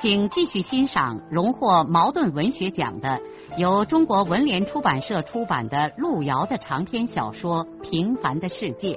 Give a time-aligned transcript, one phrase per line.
[0.00, 3.20] 请继续欣赏荣获茅盾文学奖的、
[3.56, 8.94] 由中国文联出版社出版的路遥的长篇小说《平凡的世界》，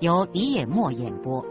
[0.00, 1.46] 由李野墨演播。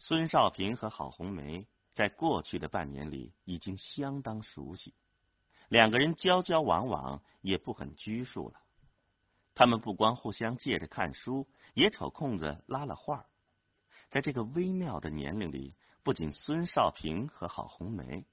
[0.00, 4.92] 孙少平和郝红梅在过去的半年里已经相当熟悉，
[5.68, 8.54] 两个人交交往往，也不很拘束了。
[9.60, 13.26] 他们不光互相借着看书，也瞅空子拉了话。
[14.08, 18.24] 在这个微妙的年龄里，不仅孙少平和郝红梅，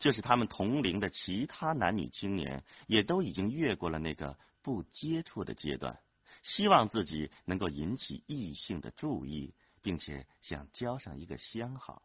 [0.00, 6.00] 就是他们同龄的其他男女青年，也都已经越过了那个不接触的阶段，
[6.42, 12.02] 希望自己能够引起异性的注意，并且想交上一个相好。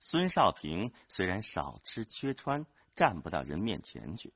[0.00, 2.64] 孙少平虽然少吃缺穿，
[2.96, 4.32] 站不到人面前去。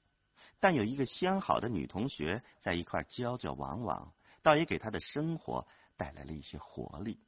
[0.60, 4.12] 但有一个相好的女同学在一块交交往往，
[4.42, 7.20] 倒也给他的生活带来了一些活力。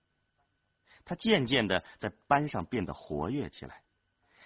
[1.04, 3.82] 他渐渐的在班上变得活跃起来，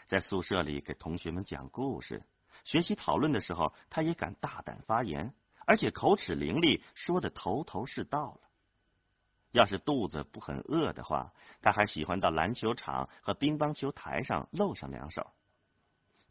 [0.06, 2.22] 在宿舍里给同学们讲故事，
[2.64, 5.34] 学习讨论的时候，他也敢大胆发言，
[5.66, 8.40] 而且口齿伶俐，说的头头是道了。
[9.50, 15.30] 要是肚子不很饿的话，他还喜欢到篮球场和乒乓球台上露上两手。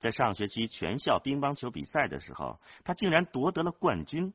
[0.02, 4.34] 在上学期全校乒乓球比赛的时候，他竟然夺得了冠军。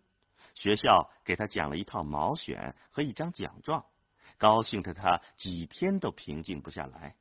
[0.54, 3.84] 学校给他奖了一套毛选和一张奖状，
[4.38, 7.14] 高兴的他几天都平静不下来。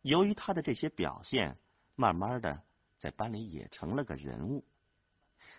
[0.00, 1.58] 由于他的这些表现，
[1.94, 2.62] 慢慢的
[2.96, 4.64] 在班里也成了个人物。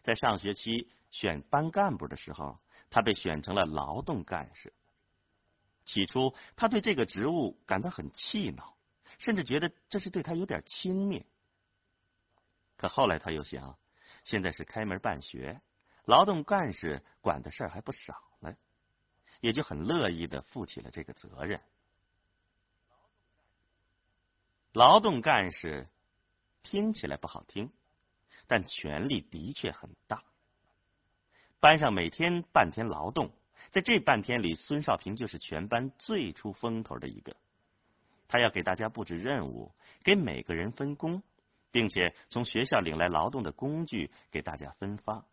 [0.02, 2.58] 在上学期选班干部的时候，
[2.90, 4.74] 他被选成了劳动干事。
[5.86, 8.76] 起初，他对这个职务感到很气恼。
[9.22, 11.24] 甚至觉得这是对他有点轻蔑，
[12.76, 13.78] 可后来他又想，
[14.24, 15.62] 现在是开门办学，
[16.06, 18.52] 劳动干事管的事儿还不少呢，
[19.40, 21.62] 也就很乐意的负起了这个责任。
[24.74, 25.88] 劳动干事
[26.64, 27.72] 听起来不好听，
[28.48, 30.24] 但权力的确很大。
[31.59, 33.32] 班上每天半天劳动，
[33.70, 37.36] 在这半天里，孙少平就是全班最出风头的一个。
[38.31, 39.74] 他要给大家布置任务，
[40.06, 41.22] 给每个人分工，
[41.69, 45.25] 并且从学校领来劳动的工具给大家分发。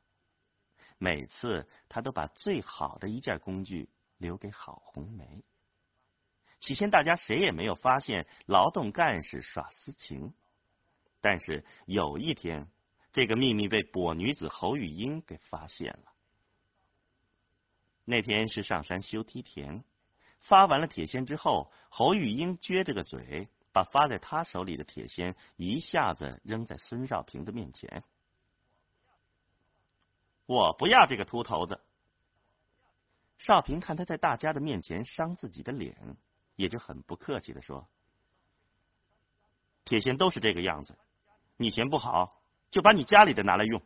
[0.99, 5.45] 每次他都把最好的一件工具留给郝红梅。
[6.59, 10.35] 起先大家谁也没有发现劳动干事耍私情，
[11.21, 12.67] 但是有一天，
[13.13, 16.13] 这个秘密被跛女子侯玉英给发现了。
[18.05, 19.85] 那天是上山修梯田。
[20.49, 28.03] 发完了铁锨之后，侯玉英撅着个嘴，把发在他手里的铁锨一下子扔在孙少平的面前。
[30.47, 31.79] 我不要这个秃头子。
[33.37, 36.17] 少平看他在大家的面前伤自己的脸，
[36.57, 37.87] 也就很不客气的说
[39.85, 40.97] ：“铁锨都是这个样子，
[41.59, 43.83] 你嫌不好，就把你家里的拿来用。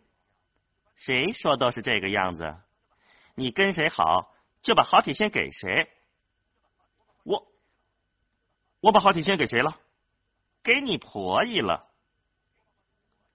[0.94, 2.56] 谁说都是这个样子？
[3.34, 5.90] 你跟谁好，就把好铁锨给谁。”
[7.22, 7.52] 我
[8.80, 9.78] 我把好铁锨给谁了？
[10.62, 11.88] 给你婆姨了。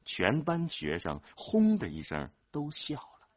[0.05, 3.27] 全班学生轰的一声都笑了，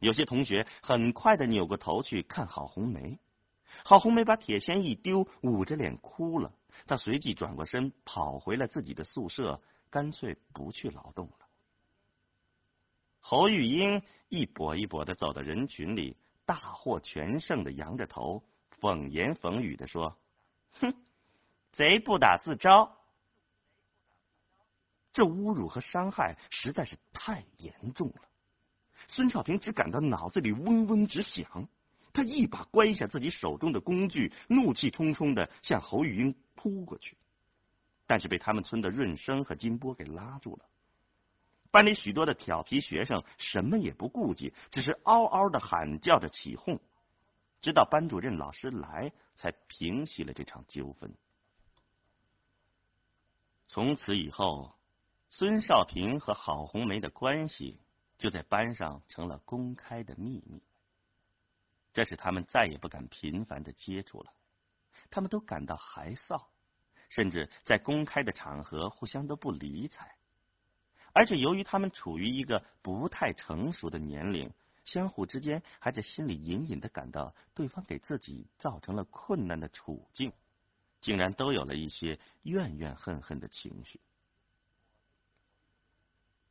[0.00, 3.18] 有些同学很快的扭过头去看郝红梅。
[3.84, 6.52] 郝红梅把铁锨一丢，捂着脸哭了。
[6.86, 9.60] 她随即转过身，跑回了自己的宿舍，
[9.90, 11.46] 干脆不去劳动了。
[13.20, 18.42] 侯玉英一跛一跛的走到人群里，大获全胜的扬着头。
[18.80, 20.16] 讽言讽语的说
[20.80, 20.94] ：“哼，
[21.72, 22.96] 贼不打自招。”
[25.12, 28.22] 这侮辱和伤害实在是太严重了。
[29.08, 31.68] 孙少平只感到脑子里嗡嗡直响，
[32.12, 37.16] 他一把关下自己手中的工具，怒气冲冲的向侯玉英扑过去，
[38.06, 40.64] 但是被他们村的润生和金波给拉住了。
[41.70, 46.78] 班里许多的调皮学生什么也不顾忌，只是嗷嗷的喊叫着起哄。
[47.60, 51.12] 直到班主任老师来，才平息了这场纠纷。
[53.66, 54.74] 从此以后，
[55.28, 57.80] 孙少平和郝红梅的关系
[58.16, 60.62] 就在班上成了公开的秘密。
[61.92, 64.32] 这使他们再也不敢频繁的接触了。
[65.10, 66.40] 他们都感到害臊，
[67.08, 70.14] 甚至在公开的场合互相都不理睬。
[71.12, 74.52] 而且由于他们处于一个不太成熟的年龄，
[74.90, 80.32] 相互之间还在心里隐隐的感到对方给自己造成了困难的处境，
[81.02, 84.00] 竟然都有了一些怨怨恨恨的情绪。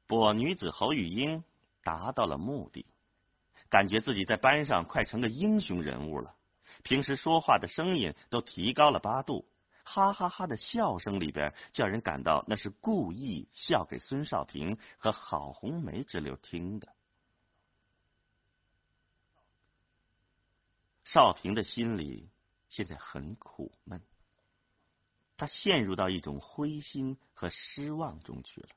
[0.08, 1.44] 跛女子侯玉英
[1.84, 2.86] 达到了目的，
[3.70, 6.36] 感觉自己在班上快成个英雄人物了。
[6.84, 9.46] 平时说话的声音都提高了八度，
[9.84, 16.88] 哈哈哈的笑声里边，叫人感到那是故意笑给孙少平和郝红梅之流听的。
[21.10, 22.30] 少平的心里
[22.68, 24.02] 现在很苦闷，
[25.38, 28.70] 他陷入到一种灰心和失望中去了。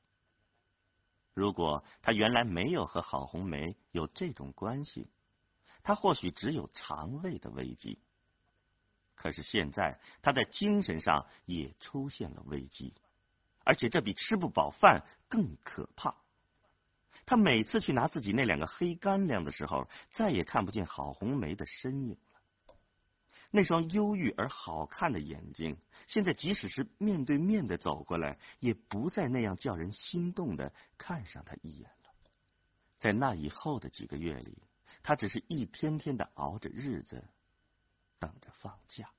[1.33, 5.09] 如果他原来没有和郝红梅有这种关系，
[5.83, 7.99] 他或许只有肠胃的危机。
[9.15, 12.93] 可是现在他在精神上也出现了危机，
[13.65, 16.15] 而且这比吃不饱饭更可怕。
[17.31, 22.75] 他每次去拿自己那两个黑干粮的时候，再也看不见郝红梅的身影了。
[23.51, 32.09] 那双忧郁而好看的眼睛，现在即使是面对面的走过来，也不再那样叫人心动的看上他一眼了。
[32.99, 34.57] 在那以后的几个月里，
[35.01, 37.23] 他只是一天天的熬着日子，
[38.19, 39.09] 等着放假。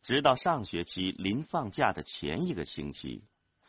[0.00, 3.24] 直到上学期临放假的前一个星期，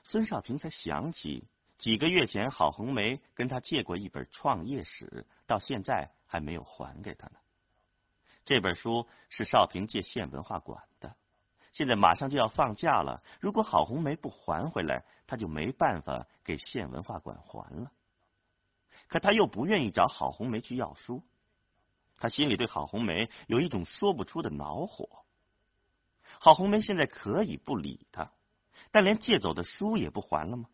[0.06, 1.48] 孙少平才想起
[1.78, 7.40] 几个月前郝红梅跟他借过一本创业史，到现在还没有还给他呢。
[8.46, 11.16] 这本书是少平借县文化馆的，
[11.72, 17.92] 现在马上就要放假了，如果郝红梅不还回来，他就没办法给县文化馆还了。
[19.08, 21.24] 可他又不愿意找郝红梅去要书，
[22.18, 25.26] 他心里对郝红梅有一种说不出的恼火。
[26.40, 28.32] 郝红梅现在可以不理他，
[28.96, 30.70] 但连借走的书也不还了吗？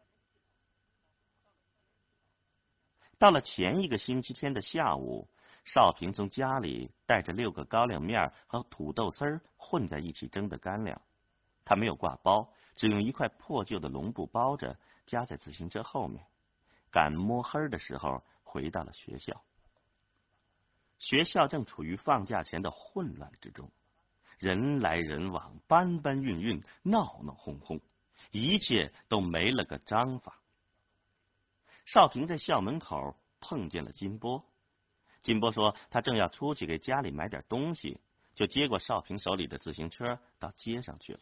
[3.18, 5.27] 到了前一个星期天的下午，
[5.65, 11.01] 少平从家里带着六个高粱面和土豆丝儿混在一起蒸的干粮，
[11.65, 14.77] 他没有挂包，只用一块破旧的笼布包着，
[15.07, 16.23] 夹在自行车后面。
[16.91, 19.44] 赶摸黑的时候，回到了学校。
[21.00, 23.71] 学校正处于放假前的混乱之中。
[24.38, 27.81] 人来人往，搬搬运运，闹闹哄哄，
[28.29, 30.39] 一切都没了个章法。
[31.85, 34.45] 少平在校门口碰见了金波，
[35.21, 38.00] 金波说他正要出去给家里买点东西，
[38.35, 41.21] 就接过少平手里的自行车到街上去了。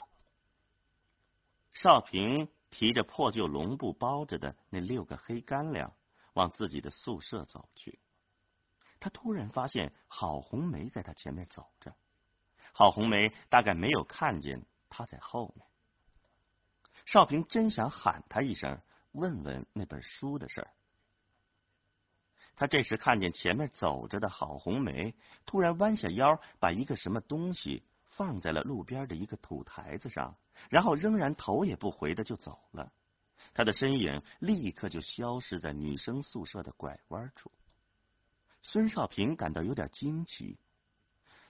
[1.71, 5.93] 少平提着破旧笼布包着的那六个黑干粮，
[6.33, 7.99] 往自己的宿舍走去。
[8.99, 11.95] 他突然发现郝红梅在他前面走着。
[12.73, 15.65] 郝红梅大概没有看见他在后面。
[17.11, 18.79] 少平真想喊他一声，
[19.13, 20.69] 问问那本书的事儿。
[22.55, 30.37] 他这时看见前面走着的郝红梅，突然弯下腰，把一个什么东西放在了路边的一个土台子上，
[30.69, 32.93] 然后仍然头也不回的就走了。
[33.55, 37.51] 他的身影立刻就消失在女生宿舍的拐弯处。
[38.61, 40.59] 孙少平感到有点惊奇。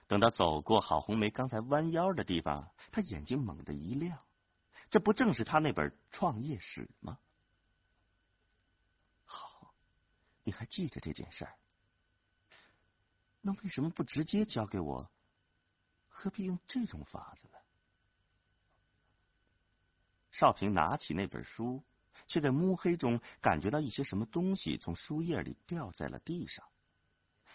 [0.06, 4.18] 等他走过郝红梅刚才弯腰的地方，他眼睛猛地一亮，
[4.90, 7.18] 这不正是他那本创业史吗？
[9.24, 9.72] 好，
[10.42, 11.54] 你还记着这件事儿？
[13.40, 15.10] 那为什么不直接交给我？
[16.08, 17.54] 何必用这种法子呢？
[20.32, 21.82] 少平拿起那本书，
[22.26, 26.66] 却在摸黑中感觉到一些什么东西从书页里掉在了地上，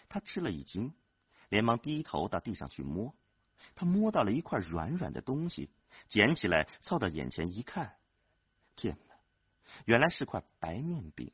[0.08, 0.94] 他吃了一惊。
[1.48, 3.14] 连忙低头到地上去摸，
[3.76, 5.70] 他摸到了一块软软的东西，
[6.08, 7.96] 捡起来凑到眼前一看，
[8.74, 9.14] 天哪，
[9.84, 11.32] 原来是块白面饼。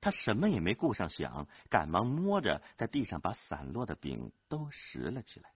[0.00, 5.52] 他什么也没顾上想，赶忙摸着在地上把散落的饼都拾了起来。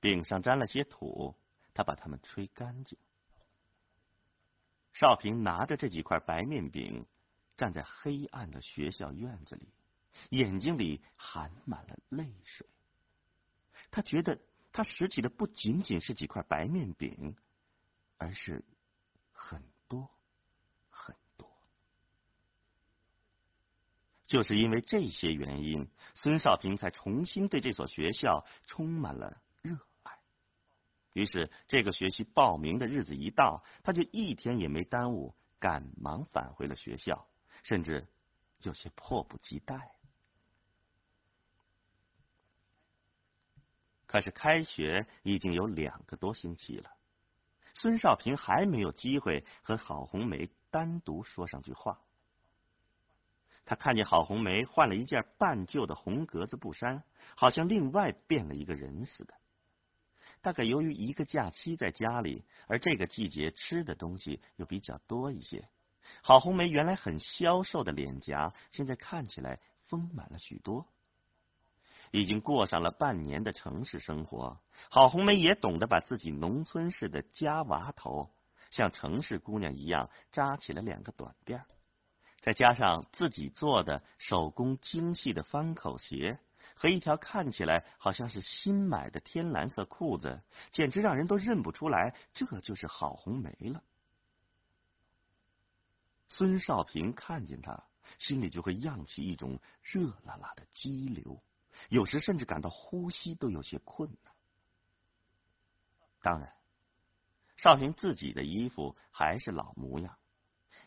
[0.00, 1.36] 饼上沾了些土，
[1.74, 2.98] 他把它们吹干净。
[4.92, 7.06] 少平拿着这几块白面饼，
[7.56, 9.68] 站在黑暗的学校院子里。
[10.30, 12.66] 眼睛里含满了泪水，
[13.90, 14.38] 他觉得
[14.72, 17.36] 他拾起的不仅仅是几块白面饼，
[18.18, 18.64] 而是
[19.32, 20.08] 很多
[20.88, 21.50] 很多。
[24.26, 30.18] 就是因为这些原因，孙少平才重新对这所学校充满了热爱。
[31.12, 37.26] 于是，这个学期报名的日子一到，他就一天也没耽误，赶忙返回了学校，
[37.62, 38.06] 甚至。
[38.62, 39.90] 有些迫不及待。
[44.10, 46.90] 可是开学已经有两个多星期了，
[47.74, 52.00] 孙少平还没有机会和郝红梅单独说上句话。
[53.64, 57.04] 他看见郝红梅换了一件半旧的红格子布衫，
[57.36, 59.34] 好像另外变了一个人似的。
[60.42, 65.68] 大概由于一个假期在家里，而这个季节吃的东西又比较多一些，
[66.20, 70.84] 郝红梅原来很消瘦的脸颊，现在看起来丰满了许多。
[72.10, 78.30] 已经过上了半年的城市生活，郝红梅也懂得把自己农村式的夹娃头，
[78.70, 81.62] 像城市姑娘一样扎起了两个短辫，
[82.40, 86.38] 再加上自己做的手工精细的方口鞋
[86.74, 93.82] 和一条看起来好像是新买的天蓝色裤子，简直让人都认不出来，这就是郝红梅了。
[96.26, 97.84] 孙少平看见她，
[98.18, 101.40] 心里就会漾起一种热辣辣的激流。
[101.88, 104.32] 有时甚至感到呼吸都有些困难。
[106.22, 106.52] 当然，
[107.56, 110.16] 少平自己的衣服还是老模样，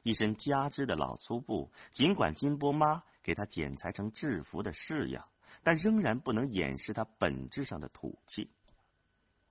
[0.03, 1.71] 一身加织的老粗布。
[1.91, 5.27] 尽管金波妈给他剪裁成制服的式样，
[5.63, 8.51] 但仍然不能掩饰他本质上的土气。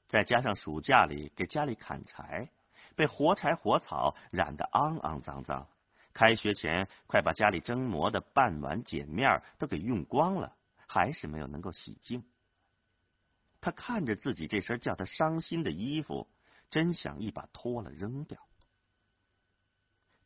[0.06, 2.50] 再加上暑假里给家里砍柴，
[2.94, 5.66] 被活柴活草染得肮肮脏脏。
[6.12, 10.54] 开学前，快把家里蒸馍的半碗碱面都给用光了。
[10.92, 12.22] 还是没有能够洗净。
[13.62, 16.28] 他看着自己这身叫他伤心的衣服，
[16.68, 18.46] 真想一把脱了扔掉。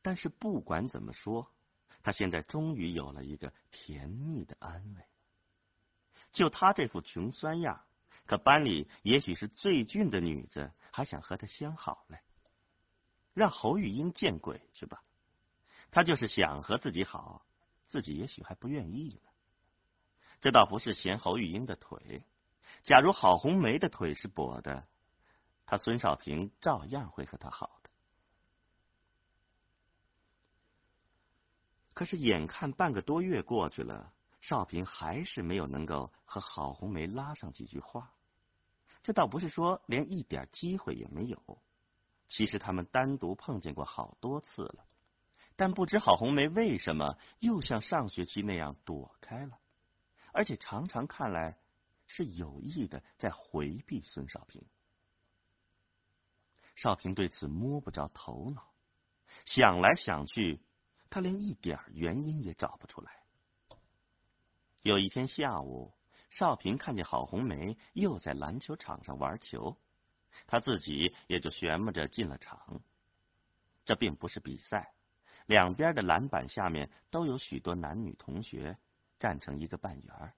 [0.02, 1.54] 但是不管怎么说，
[2.02, 5.04] 他现在终于有了一个甜蜜的安慰。
[6.32, 7.84] 就他这副穷酸样，
[8.24, 12.18] 可班里也许是最俊的女子还想和他相好嘞。
[13.34, 15.04] 让侯玉英见鬼去吧！
[15.92, 17.46] 他就是想和自己好，
[17.86, 19.25] 自己也许还不愿意呢。
[20.40, 22.22] 这倒不是嫌侯玉英的腿，
[22.82, 24.86] 假如郝红梅的腿是跛的，
[25.64, 27.90] 他孙少平照样会和她好的。
[31.94, 38.12] 可是眼看半个多月过去了，少平还是没有能够和郝红梅拉上几句话。
[39.02, 41.58] 这倒不是说连一点机会也没有，
[42.28, 44.84] 其实他们单独碰见过好多次了，
[45.56, 49.58] 但不知郝红梅为什么又像上学期那样躲开了。
[50.36, 51.56] 而且常常看来
[52.06, 54.62] 是有意的在回避孙少平。
[56.74, 58.74] 少平对此摸不着头脑，
[59.46, 60.60] 想来想去，
[61.08, 63.22] 他连一点原因也找不出来。
[64.82, 65.94] 有一天下午，
[66.28, 69.78] 少平看见郝红梅又在篮球场上玩球，
[70.46, 72.82] 他自己也就旋磨着进了场。
[73.86, 74.92] 这并不是比赛，
[75.46, 78.76] 两边的篮板下面都有许多男女同学。
[79.18, 80.34] 站成一个半圆，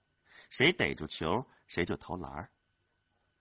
[0.51, 2.49] 谁逮住球，谁就投篮。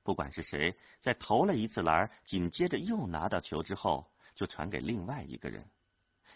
[0.04, 5.70] 不管是谁，在投了一次篮，紧接着又拿到球之后，就传给另外一个人，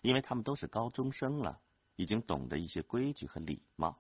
[0.02, 1.60] 因为他们都是高中生了，
[1.96, 3.98] 已经懂得一些规矩和礼貌。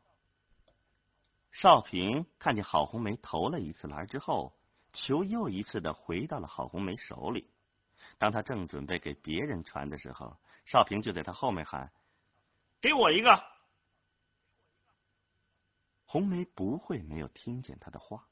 [1.51, 4.53] 少平看见郝红梅投了一次篮之后，
[4.93, 7.50] 球又一次的回到了郝红梅手里。
[8.17, 11.91] 当他正准备给别人传的时候，少平就在他后面喊
[12.81, 13.41] ：“给我一个。”
[16.12, 18.27] 红梅不会没有听见他的话，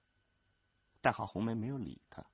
[0.99, 2.25] 但好红梅没有理他，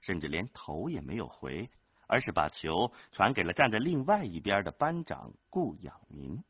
[0.00, 1.70] 甚至连头也没有回，
[2.08, 6.42] 而是把球传给了站在另外一边的班长顾养民。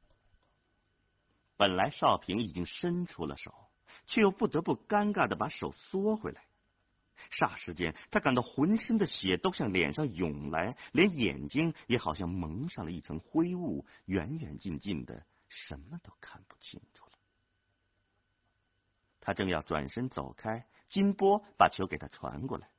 [1.59, 3.52] 本来少平已经伸出了手，
[4.06, 6.47] 却又不得不尴尬的把手缩回来。
[7.32, 17.10] 霎时间，他感到浑身的血都向脸上涌来，连眼睛也好像蒙上了一层灰雾，远远近近的，什么都看不清楚。
[19.20, 22.70] 他正要转身走开，金波把球给他传过来，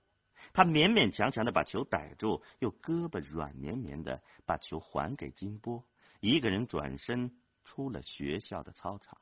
[0.54, 5.86] 他勉勉强强的把球逮住，又胳膊软绵绵的把球还给金波，
[6.20, 9.18] 一个人转身出了学校的操场。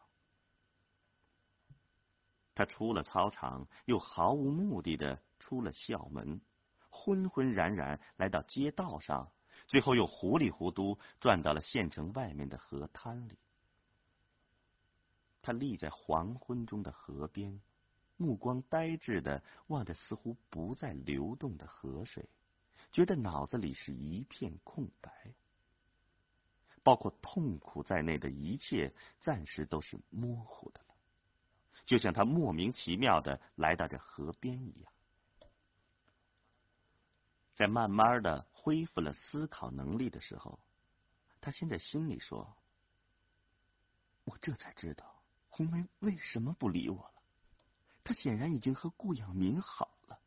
[2.56, 6.42] 他出了操场，又毫无目的的出了校门，
[6.90, 9.32] 昏昏然然来到街道上，
[9.68, 13.38] 最后又糊里糊涂转到了县城外面的河滩里。
[15.42, 17.60] 他立在黄昏中的河边，
[18.18, 22.28] 目光呆滞的望着似乎不再流动的河水，
[22.92, 25.34] 觉得脑子里是一片空白，
[26.84, 30.96] 包括痛苦在内的一切暂时都是模糊的了，
[31.86, 34.92] 就像他莫名其妙的来到这河边一样。
[37.56, 40.60] 在慢慢的恢复了思考能力的时候，
[41.42, 42.56] 他先在心里说。
[44.26, 45.19] 我这才知道
[45.60, 47.22] 红梅为什么不理我了。
[48.02, 50.18] 她显然已经和顾养民好了。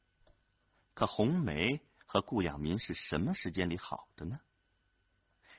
[0.93, 4.39] 可红梅和顾养民是什么时间里好的呢？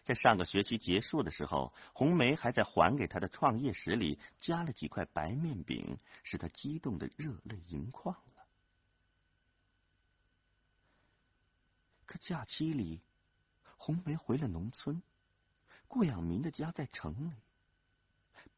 [0.03, 8.45] 在上个学期结束的时候，红梅还在还给他的创业史里加了几块白面饼，使他激动的热泪盈眶了。
[12.05, 13.01] 可假期里，
[13.77, 15.01] 红梅回了农村，
[15.87, 17.33] 顾养民的家在城里，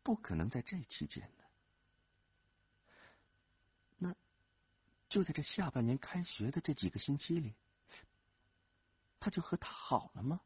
[0.05, 1.43] 不可能在这期间的。
[3.97, 4.15] 那
[5.09, 7.55] 就在这下半年开学的这几个星期里，
[9.19, 10.39] 他就和他好了吗？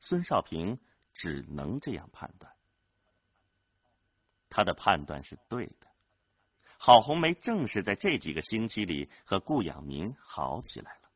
[0.00, 0.78] 孙少平
[1.14, 2.54] 只能这样判断，
[4.50, 5.88] 他的判断是对的。
[6.78, 11.10] 郝红梅正是在这几个星期里和顾养民好起来了。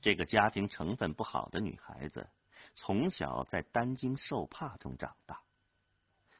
[0.00, 2.28] 这个家庭成分不好的女孩子，
[2.74, 5.42] 从小在担惊受怕中长大。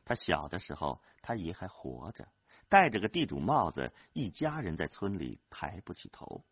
[0.04, 2.28] 他小的时候，他爷还活着，
[2.68, 6.44] 戴着个地主帽子，一家人在村里抬不起头。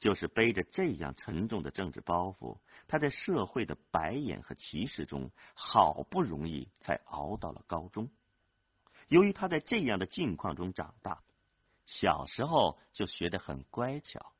[0.00, 2.58] 就是背着这样沉重的政治包袱，
[2.88, 8.10] 他在社会的白眼和歧视中，好不容易才熬到了高中。
[9.08, 11.22] 由于他在这样的境况中长大，
[11.84, 14.32] 小时候就学得很乖巧，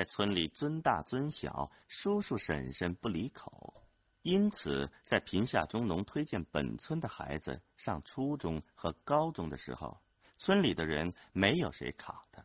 [0.00, 3.84] 在村里尊大尊小，叔叔婶婶不离口，
[4.22, 10.00] 因此在贫下中农推荐本村的孩子上初中和高中的时候，
[10.38, 12.42] 村里的人没有谁考他。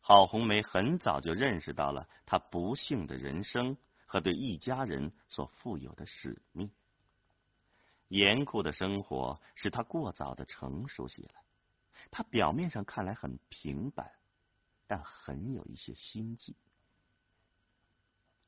[0.00, 3.76] 郝红梅很早就认识到了她不幸的人生
[4.06, 6.70] 和对一家人所负有的使命。
[8.06, 11.42] 严酷的生活使她过早的成熟起来。
[12.12, 14.08] 她表面上看来很平板，
[14.90, 16.56] 但很有一些心计。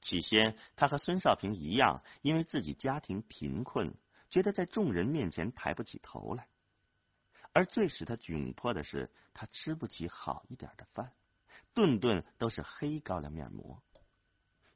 [0.00, 3.94] 起先，他和孙少平一样，因为自己家庭贫困，
[4.28, 6.48] 觉得在众人面前抬不起头来。
[7.52, 11.12] 而最使他窘迫的是，他吃不起好一点的饭。
[11.74, 13.80] 顿顿都是黑高粱面馍。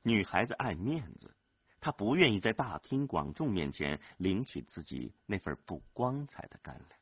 [0.03, 1.35] 女孩子爱面子，
[1.81, 7.01] 她不愿意在大庭广众面前领取自己那份不光彩的干粮。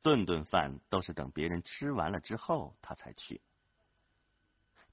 [0.00, 3.42] 顿顿饭都是等别人吃完了之后，她才去。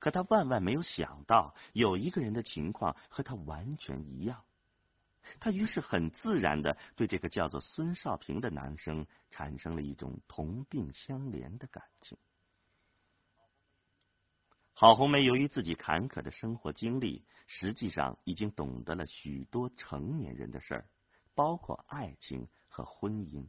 [0.02, 4.44] 可她万万没有想到，有一个人的情况和她完全一样。
[5.40, 12.18] 她于是很自然的对这个叫做孙少平的男生产生了一种同病相怜的感情。
[14.74, 20.86] 郝红梅由于自己坎坷的生活经历，实际上已经懂得了许多成年人的事儿，
[21.36, 23.46] 包括爱情和婚姻。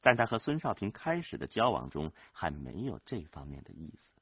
[0.00, 4.21] 但她和孙少平开始的交往中还没有这方面的意思。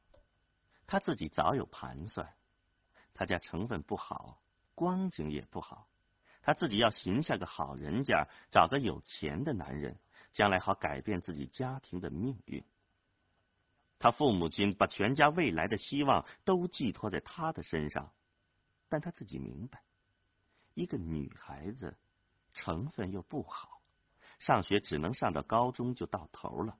[0.90, 2.34] 他自己早有盘算，
[3.14, 4.42] 他家成分不好，
[4.74, 5.86] 光景也不好，
[6.42, 10.00] 他自己要寻下个好人家，找个有钱的男人，
[10.32, 12.64] 将来好改变自己家庭的命运。
[14.00, 18.12] 他父母亲把全家未来的希望都寄托在他的身上，
[18.88, 19.84] 但他自己明白，
[20.74, 21.96] 一个女孩子
[22.52, 23.80] 成分又不好，
[24.40, 26.76] 上学只能上到高中就到头了，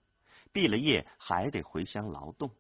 [0.50, 2.50] 毕了业还得回乡劳动。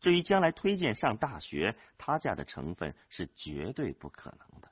[0.00, 4.70] 至于将来推荐上大学，他家的成分是绝对不可能的。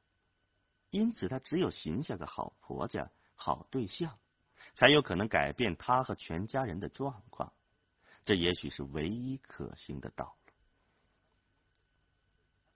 [0.91, 4.19] 因此，他只有寻下个好婆家、好对象，
[4.75, 7.53] 才有可能改变他和全家人的状况。
[8.25, 10.53] 这也许是唯一可行的道路。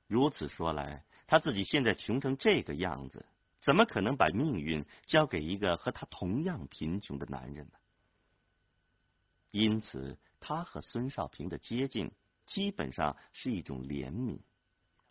[0.06, 3.24] 如此说来，他自己现在穷成这个样子，
[3.60, 7.74] 怎么可能把命运交给一个和他同样贫穷的男人呢？
[9.52, 12.10] 因此，他和孙少平的接近，
[12.50, 14.36] 基本上是一种怜悯，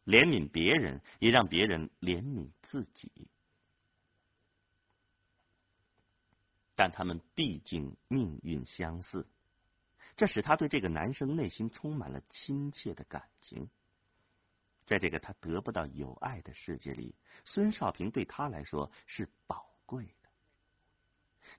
[0.06, 3.10] 怜悯别人，也让别人怜悯自己。
[6.76, 9.26] 但他们毕竟命运相似。
[10.18, 13.70] 这使他对这个男生内心充满了亲切的感情。
[14.86, 20.19] 在这个他得不到有爱的世界里，孙少平对他来说是宝贵的。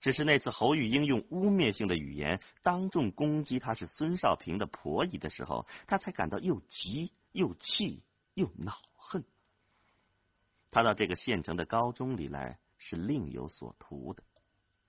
[0.00, 8.02] 只是那次侯玉英用污蔑性的语言当众攻击他是孙少平的婆姨的时候，他才感到又急又气
[8.34, 9.24] 又恼恨。
[10.70, 14.22] 他到这个县城的高中里来是另有所图的。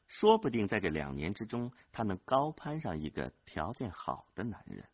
[0.08, 4.86] 说不定在这两年之中，他能高攀上一个条件好的男人。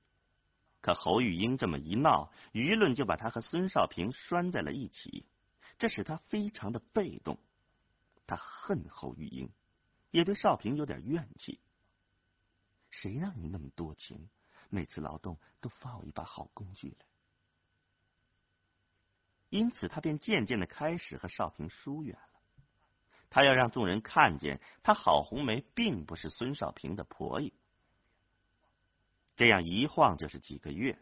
[0.80, 5.26] 可侯玉英这么一闹，舆论就把他和孙少平拴在了一起，
[5.80, 7.38] 这使他非常的被动。
[8.28, 9.50] 他恨侯玉英，
[10.12, 11.60] 也对少平有点怨气。
[12.90, 14.30] 谁让你那么多情，
[14.70, 17.06] 每次劳动都发我一把好工具来？
[19.50, 22.42] 因此他便渐渐的开始和少平疏远了。
[23.30, 27.54] 他要让众人看见，他郝红梅并不是孙少平的婆姨。
[29.36, 30.98] 这样一晃就是几个月。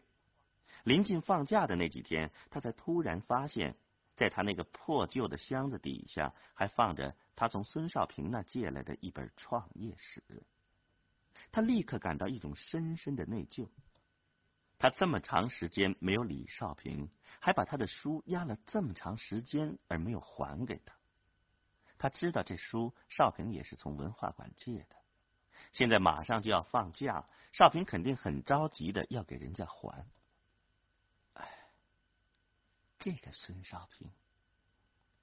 [0.84, 3.76] 临近放假的那几天，他才突然发现，
[4.16, 10.22] 在他那个破旧的箱子底下，还放着他从孙少平那借来的一本创业史。
[11.52, 13.68] 他立刻感到一种深深的内疚。
[14.78, 17.08] 他这么长时间没有理少平，
[17.40, 20.94] 还把他的书压了这么长时间而没有还给他。
[21.98, 24.96] 他知道这书少平也是从文化馆借的，
[25.72, 30.06] 现在马上就要放假，少平肯定很着急的要给人家还。
[32.98, 34.10] 这个孙少平，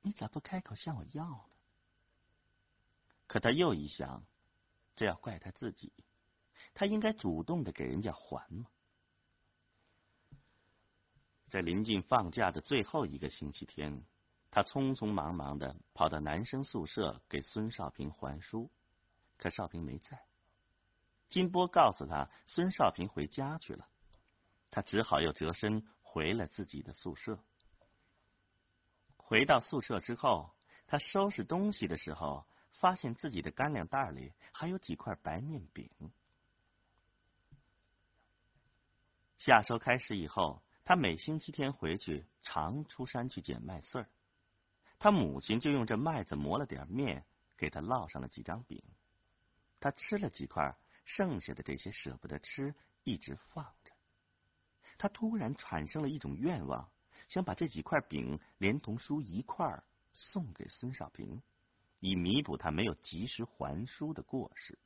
[0.01, 1.45] 你咋不开口向我要呢？
[3.27, 4.23] 可他又一想，
[4.95, 5.91] 这要怪他自己，
[6.73, 8.67] 他应该主动的给人家还嘛。
[11.47, 14.05] 在临近放假的最后一个星期天，
[14.51, 18.69] 他匆匆忙忙的跑到男生宿舍给孙少平还书，
[19.37, 20.25] 可少平没在。
[21.29, 23.87] 金波告诉他孙少平回家去了，
[24.69, 27.43] 他只好又折身回了自己的宿舍。
[29.23, 30.51] 回到宿舍之后，
[30.85, 35.89] 他收拾东西的时候，发现自己的干粮袋里还有几块白面饼。
[39.37, 40.61] 夏收开始以后。
[40.85, 44.09] 他每星期天回去，常出山去捡麦穗儿。
[44.99, 47.23] 他母亲就用这麦子磨了点面，
[47.55, 48.83] 给他烙上了几张饼。
[49.79, 53.93] 他吃了几块，剩下的这些舍不得吃，一直放着。
[54.97, 56.91] 他突然产生了一种愿望，
[57.33, 61.41] 想把这几块饼连同书一块儿送给孙少平，
[61.99, 64.77] 以弥补他没有及时还书的过失。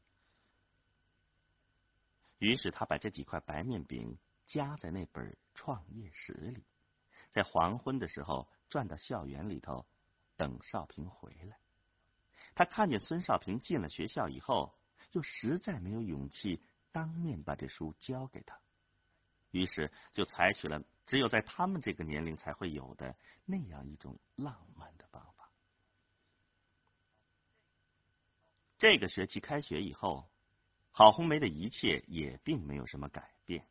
[2.40, 4.18] 于是他把这几块白面饼。
[4.46, 6.64] 夹在那本创业史里，
[7.30, 9.86] 在黄昏的时候转到校园里头，
[10.38, 11.60] 等少平回来。
[12.56, 14.74] 他看见孙少平进了学校以后，
[15.12, 18.58] 又实在没有勇气当面把这书交给他，
[19.52, 25.50] 于是就采取了只有在他们这个年龄才会有的那样一种浪漫的方法。
[28.78, 30.30] 这个学期开学以后，
[30.92, 33.66] 郝红梅的一切也并没有什么改变。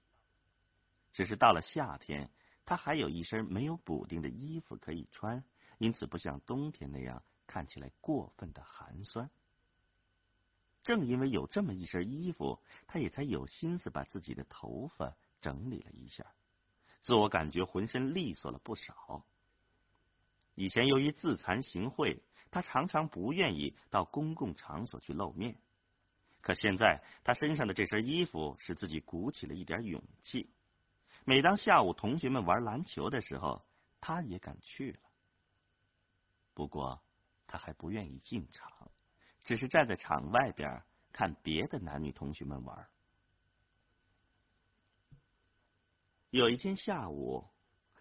[1.13, 2.31] 只是到了夏天，
[2.65, 5.45] 她还有一身没有补丁的衣服可以穿，
[5.79, 9.31] 因此不像冬天那样看起来过分的寒酸。
[10.83, 16.27] 正因为有这么一身衣服，他也才有心思把自己的头发整理了一下，
[17.03, 19.25] 自我感觉浑身利索了不少。
[20.55, 22.21] 以前由于自惭形秽，
[22.51, 25.57] 他常常不愿意到公共场所去露面，
[26.41, 30.51] 可现在他身上的这身衣服使自己鼓起了一点勇气。
[31.25, 33.67] 每当下午同学们玩篮球的时候，
[34.01, 34.99] 他也敢去了。
[36.55, 37.03] 不过
[37.47, 38.91] 他还不愿意进场，
[39.45, 42.89] 只是站在场外边看别的男女同学们玩。
[46.37, 47.43] 有一天下午，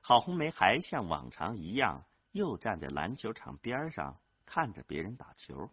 [0.01, 5.69] 郝红梅还像往常一样，又站在篮球场边上看着别人打球。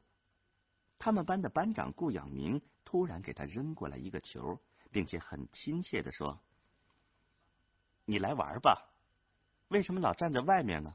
[0.97, 4.61] 他们班的班长顾养民突然给他扔过来一个球，
[4.93, 6.41] 并且很亲切的说。
[8.05, 8.93] 你来玩吧，
[9.67, 10.95] 为什么老站在外面呢？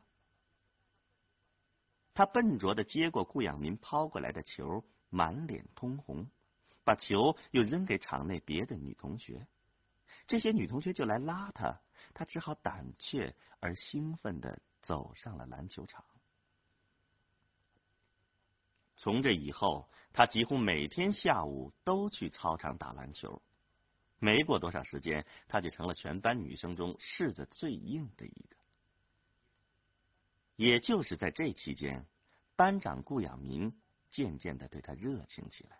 [2.13, 6.29] 他笨拙的接过顾养民抛过来的球，满脸通红，
[6.85, 9.45] 把球又扔给场内别的女同学。
[10.27, 11.81] 这些女同学就来拉他，
[12.13, 16.03] 他只好胆怯而兴奋的走上了篮球场。
[18.97, 23.41] 从这以后，他几乎每天下午都去操场打篮球。
[24.19, 28.57] 没过多少时间，他就成了全班女生中柿子最硬的一个。
[30.55, 32.03] 也就是在这期间，
[32.55, 35.79] 班长顾养民渐渐的对他热情起来。